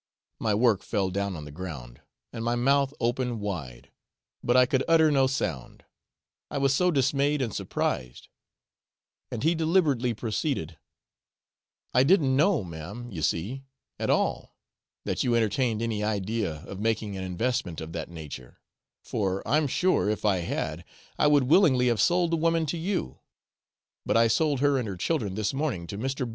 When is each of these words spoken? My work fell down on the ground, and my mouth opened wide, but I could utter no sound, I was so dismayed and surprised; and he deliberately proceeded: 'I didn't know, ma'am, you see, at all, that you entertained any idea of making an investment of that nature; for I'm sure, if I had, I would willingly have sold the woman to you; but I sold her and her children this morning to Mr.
My 0.39 0.55
work 0.55 0.81
fell 0.81 1.11
down 1.11 1.35
on 1.35 1.45
the 1.45 1.51
ground, 1.51 2.01
and 2.33 2.43
my 2.43 2.55
mouth 2.55 2.91
opened 2.99 3.39
wide, 3.39 3.91
but 4.43 4.57
I 4.57 4.65
could 4.65 4.83
utter 4.87 5.11
no 5.11 5.27
sound, 5.27 5.85
I 6.49 6.57
was 6.57 6.73
so 6.73 6.89
dismayed 6.89 7.39
and 7.39 7.53
surprised; 7.53 8.27
and 9.29 9.43
he 9.43 9.53
deliberately 9.53 10.15
proceeded: 10.15 10.79
'I 11.93 12.03
didn't 12.05 12.35
know, 12.35 12.63
ma'am, 12.63 13.11
you 13.11 13.21
see, 13.21 13.61
at 13.99 14.09
all, 14.09 14.55
that 15.05 15.23
you 15.23 15.35
entertained 15.35 15.83
any 15.83 16.03
idea 16.03 16.63
of 16.65 16.79
making 16.79 17.15
an 17.15 17.23
investment 17.23 17.79
of 17.79 17.93
that 17.93 18.09
nature; 18.09 18.59
for 19.03 19.47
I'm 19.47 19.67
sure, 19.67 20.09
if 20.09 20.25
I 20.25 20.37
had, 20.37 20.83
I 21.19 21.27
would 21.27 21.43
willingly 21.43 21.89
have 21.89 22.01
sold 22.01 22.31
the 22.31 22.37
woman 22.37 22.65
to 22.65 22.77
you; 22.79 23.19
but 24.03 24.17
I 24.17 24.29
sold 24.29 24.61
her 24.61 24.79
and 24.79 24.87
her 24.87 24.97
children 24.97 25.35
this 25.35 25.53
morning 25.53 25.85
to 25.85 25.97
Mr. 25.99 26.27